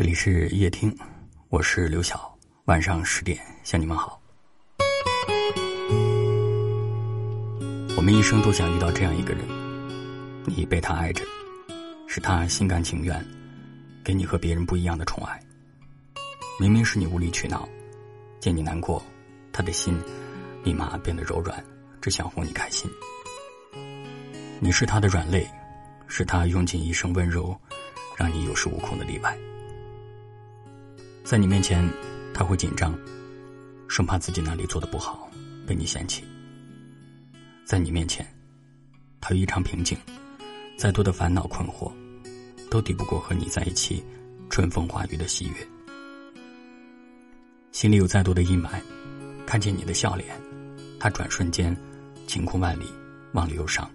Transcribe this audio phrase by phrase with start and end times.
[0.00, 0.96] 这里是夜听，
[1.50, 2.34] 我是刘晓。
[2.64, 4.18] 晚上十点向你们好。
[7.98, 9.44] 我们一生都想遇到这样一个人，
[10.46, 11.22] 你被他爱着，
[12.06, 13.22] 是他心甘情愿
[14.02, 15.38] 给你和别人不一样的宠爱。
[16.58, 17.68] 明明是你无理取闹，
[18.40, 19.04] 见你难过，
[19.52, 20.00] 他的心
[20.64, 21.62] 立马变得柔软，
[22.00, 22.90] 只想哄你开心。
[24.60, 25.46] 你是他的软肋，
[26.06, 27.54] 是他用尽一生温柔，
[28.16, 29.36] 让你有恃无恐的例外。
[31.30, 31.88] 在你面前，
[32.34, 32.92] 他会紧张，
[33.86, 35.30] 生怕自己哪里做的不好
[35.64, 36.24] 被你嫌弃；
[37.64, 38.26] 在你面前，
[39.20, 39.96] 他异常平静，
[40.76, 41.92] 再多的烦恼困惑，
[42.68, 44.04] 都抵不过和你在一起
[44.48, 45.54] 春风化雨的喜悦。
[47.70, 48.82] 心里有再多的阴霾，
[49.46, 50.36] 看见你的笑脸，
[50.98, 51.76] 他转瞬间
[52.26, 52.86] 晴空万里，
[53.34, 53.88] 忘了忧伤。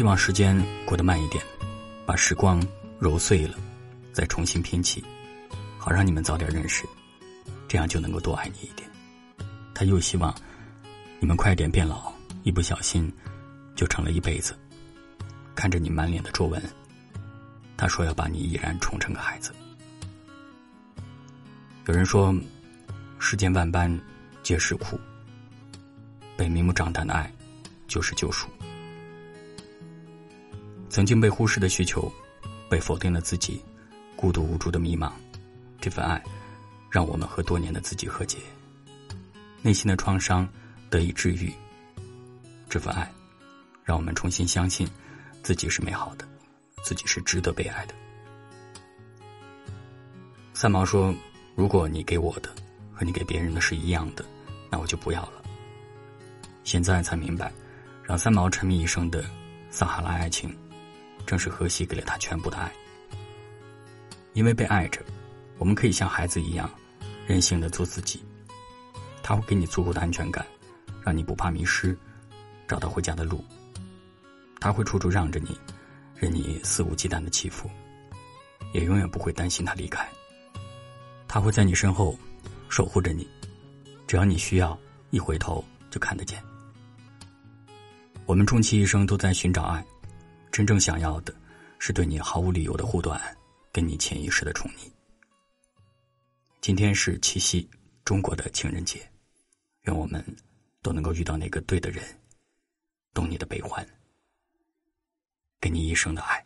[0.00, 1.44] 希望时间过得慢一点，
[2.06, 2.58] 把时光
[2.98, 3.58] 揉碎了，
[4.14, 5.04] 再重新拼起，
[5.76, 6.86] 好让你们早点认识，
[7.68, 8.88] 这样就能够多爱你一点。
[9.74, 10.34] 他又希望
[11.18, 12.10] 你们快点变老，
[12.44, 13.12] 一不小心
[13.76, 14.58] 就成了一辈子。
[15.54, 16.62] 看着你满脸的皱纹，
[17.76, 19.52] 他说要把你依然宠成个孩子。
[21.84, 22.34] 有人说，
[23.18, 24.00] 世间万般
[24.42, 24.98] 皆是苦，
[26.38, 27.30] 被明目张胆的爱
[27.86, 28.48] 就是救赎。
[30.90, 32.12] 曾经被忽视的需求，
[32.68, 33.62] 被否定的自己，
[34.16, 35.12] 孤独无助的迷茫，
[35.80, 36.20] 这份爱，
[36.90, 38.38] 让我们和多年的自己和解，
[39.62, 40.46] 内心的创伤
[40.90, 41.52] 得以治愈。
[42.68, 43.08] 这份爱，
[43.84, 44.86] 让我们重新相信，
[45.44, 46.26] 自己是美好的，
[46.82, 47.94] 自己是值得被爱的。
[50.52, 51.14] 三毛说
[51.54, 52.50] ：“如果你给我的
[52.92, 54.24] 和你给别人的是一样的，
[54.68, 55.42] 那我就不要了。”
[56.64, 57.52] 现在才明白，
[58.02, 59.24] 让三毛沉迷一生的
[59.70, 60.52] 撒哈拉爱情。
[61.26, 62.72] 正是荷西给了他全部的爱，
[64.32, 65.00] 因为被爱着，
[65.58, 66.68] 我们可以像孩子一样
[67.26, 68.24] 任性的做自己。
[69.22, 70.44] 他会给你足够的安全感，
[71.04, 71.96] 让你不怕迷失，
[72.66, 73.44] 找到回家的路。
[74.58, 75.56] 他会处处让着你，
[76.16, 77.70] 任你肆无忌惮的欺负，
[78.72, 80.06] 也永远不会担心他离开。
[81.28, 82.18] 他会在你身后
[82.68, 83.28] 守护着你，
[84.06, 84.76] 只要你需要，
[85.10, 86.42] 一回头就看得见。
[88.26, 89.84] 我们终其一生都在寻找爱。
[90.52, 91.34] 真正想要的，
[91.78, 93.20] 是对你毫无理由的护短，
[93.72, 94.90] 跟你潜意识的宠溺。
[96.60, 97.68] 今天是七夕，
[98.04, 99.00] 中国的情人节，
[99.82, 100.24] 愿我们
[100.82, 102.04] 都能够遇到那个对的人，
[103.14, 103.86] 懂你的悲欢，
[105.60, 106.44] 给你一生的爱。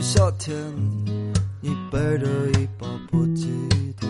[0.00, 0.56] 夏天，
[1.60, 2.26] 你背着
[2.58, 3.48] 一把破吉
[3.98, 4.06] 他，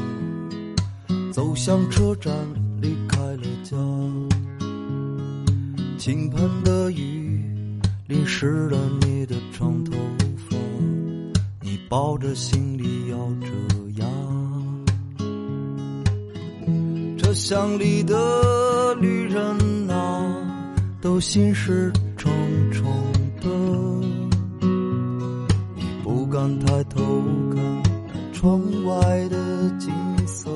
[1.33, 2.33] 走向车站，
[2.81, 3.77] 离开了家。
[5.99, 7.43] 倾盆的雨
[8.07, 9.93] 淋湿了你的长头
[10.49, 10.57] 发，
[11.61, 13.49] 你抱着行李咬着
[13.97, 14.07] 牙。
[17.19, 20.25] 车厢里的旅人啊，
[21.01, 21.93] 都心事
[26.41, 27.03] 敢抬头
[27.55, 27.83] 看
[28.33, 29.37] 窗外的
[29.79, 29.93] 景
[30.27, 30.51] 色，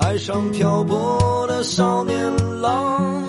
[0.00, 3.22] 爱上漂泊的少年郎，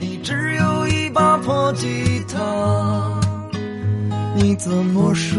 [0.00, 3.20] 你只有一把破吉他，
[4.34, 5.36] 你怎么舍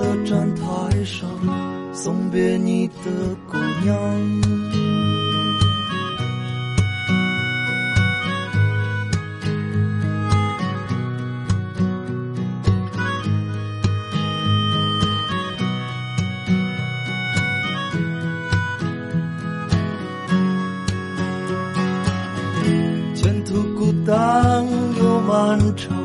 [0.00, 0.64] 得站台
[1.04, 1.28] 上
[1.92, 3.10] 送别你的
[3.52, 4.53] 姑娘？
[25.56, 25.96] 漫长，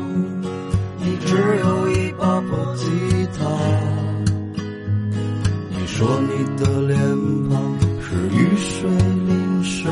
[0.98, 2.86] 你只有一把破吉
[3.36, 3.44] 他。
[5.70, 6.96] 你说你的脸
[7.48, 7.60] 庞
[8.00, 8.88] 是雨水
[9.26, 9.88] 淋湿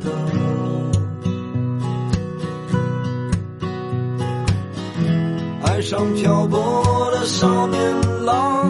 [0.00, 0.10] 的，
[5.62, 8.66] 爱上漂泊的少年郎，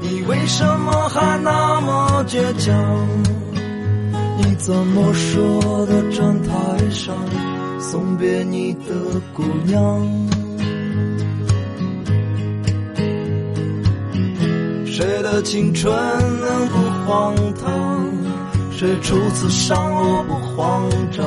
[0.00, 3.08] 你为什么还那么倔强？
[4.38, 5.40] 你怎么舍
[5.86, 7.16] 得站台上
[7.96, 8.92] 送别你的
[9.32, 10.06] 姑娘？
[14.84, 15.90] 谁的青春
[16.38, 16.76] 能不
[17.06, 18.06] 荒唐？
[18.70, 21.26] 谁初次伤我不慌张？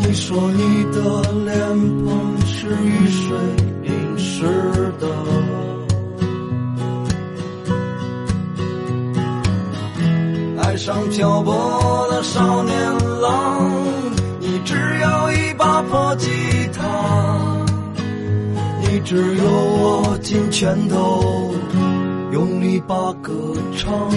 [0.00, 1.56] 你说你的脸
[2.04, 3.38] 庞是雨水
[3.82, 4.44] 淋湿
[4.98, 5.06] 的，
[10.64, 12.74] 爱上漂泊的少年
[13.20, 13.83] 郎，
[15.04, 16.30] 有一把破吉
[16.72, 16.82] 他，
[18.80, 21.54] 你只有握紧拳头，
[22.32, 23.32] 用力把歌
[23.76, 24.10] 唱。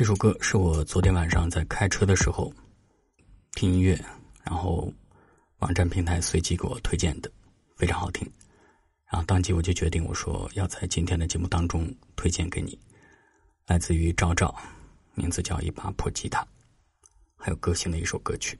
[0.00, 2.50] 这首歌是我昨天晚上在开车的时候
[3.52, 4.02] 听音乐，
[4.42, 4.90] 然后
[5.58, 7.30] 网站平台随机给我推荐的，
[7.76, 8.26] 非常好听。
[9.10, 11.86] 然后当即我就决定，我说要在今天的节目当中
[12.16, 12.78] 推荐给你，
[13.66, 14.58] 来自于赵照，
[15.12, 16.40] 名字叫《一把破吉他》，
[17.36, 18.58] 还有个性的一首歌曲。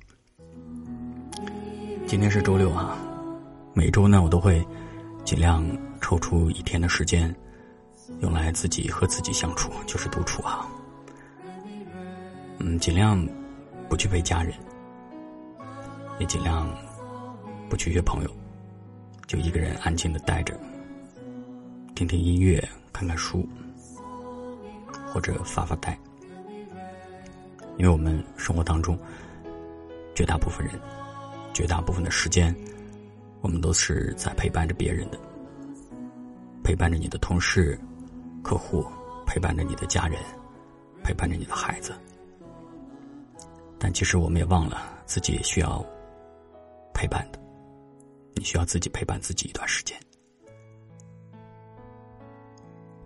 [2.06, 2.98] 今天是周六啊，
[3.72, 4.62] 每周呢我都会
[5.25, 5.66] 尽量
[6.02, 7.34] 抽出一天的时间，
[8.20, 10.70] 用来自己和自己相处，就是独处啊。
[12.62, 13.26] 嗯，尽量
[13.88, 14.52] 不去陪家人，
[16.18, 16.68] 也尽量
[17.70, 18.30] 不去约朋友，
[19.26, 20.54] 就一个人安静的待着，
[21.94, 22.62] 听听音乐，
[22.92, 23.48] 看看书，
[25.10, 25.98] 或者发发呆。
[27.78, 28.98] 因为我们生活当中，
[30.14, 30.78] 绝大部分人，
[31.54, 32.54] 绝大部分的时间，
[33.40, 35.18] 我们都是在陪伴着别人的，
[36.62, 37.80] 陪伴着你的同事、
[38.42, 38.86] 客户，
[39.24, 40.20] 陪伴着你的家人，
[41.02, 41.94] 陪伴着你的孩子。
[43.82, 45.85] 但其实我们也忘了自己也需要
[46.93, 47.41] 陪伴的，
[48.35, 49.99] 你需要自己陪伴自己一段时间。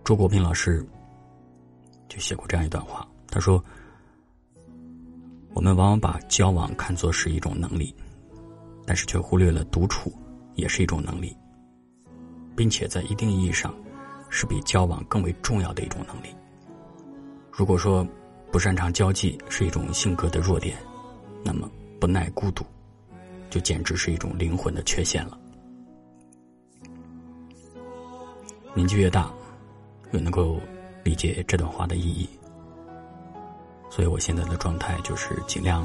[0.04, 0.84] 周国平老师
[2.08, 3.64] 就写过这样一段话，他说
[5.54, 7.94] ：“我们往往把交往看作是一种能力，
[8.84, 10.12] 但是却忽略了独处
[10.56, 11.34] 也是一种能力，
[12.56, 13.72] 并且在一定意义上
[14.28, 16.34] 是比交往更为重要的一种能力。
[17.50, 18.06] 如果说，
[18.54, 20.78] 不擅长交际是一种性格的弱点，
[21.42, 21.68] 那么
[22.00, 22.64] 不耐孤独，
[23.50, 25.36] 就简直是一种灵魂的缺陷了。
[28.72, 29.28] 年纪越大，
[30.12, 30.60] 越能够
[31.02, 32.28] 理解这段话的意义。
[33.90, 35.84] 所以我现在的状态就是尽量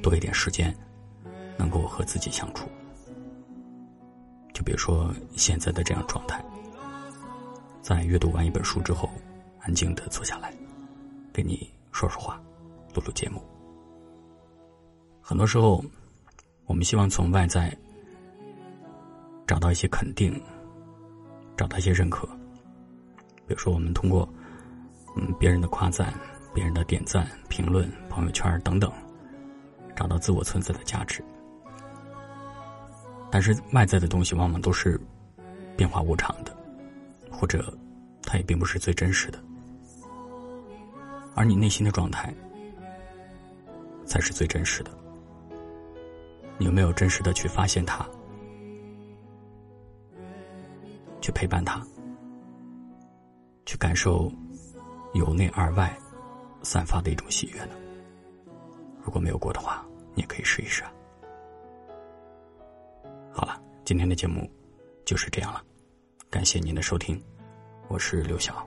[0.00, 0.72] 多一点时间，
[1.56, 2.68] 能够和自己相处。
[4.54, 6.40] 就比如说现在的这样状态，
[7.80, 9.10] 在阅读完一本书之后，
[9.62, 10.54] 安静的坐下来。
[11.32, 12.40] 跟你说说话，
[12.94, 13.42] 录录节目。
[15.20, 15.82] 很多时候，
[16.66, 17.74] 我们希望从外在
[19.46, 20.40] 找到一些肯定，
[21.56, 22.26] 找到一些认可。
[23.46, 24.28] 比如说，我们通过
[25.16, 26.12] 嗯别人的夸赞、
[26.54, 28.92] 别人的点赞、评论、朋友圈等等，
[29.96, 31.24] 找到自我存在的价值。
[33.30, 35.00] 但是，外在的东西往往都是
[35.76, 36.54] 变化无常的，
[37.30, 37.72] 或者
[38.22, 39.42] 它也并不是最真实的。
[41.34, 42.32] 而你内心的状态，
[44.04, 44.90] 才是最真实的。
[46.58, 48.06] 你有没有真实的去发现它，
[51.20, 51.82] 去陪伴它，
[53.64, 54.30] 去感受
[55.14, 55.96] 由内而外
[56.62, 57.74] 散发的一种喜悦呢？
[59.02, 59.84] 如果没有过的话，
[60.14, 60.92] 你也可以试一试啊。
[63.32, 64.48] 好了，今天的节目
[65.04, 65.64] 就是这样了，
[66.30, 67.20] 感谢您的收听，
[67.88, 68.64] 我是刘晓。